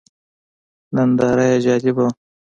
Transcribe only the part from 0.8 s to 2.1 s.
ننداره یې جالبه وه.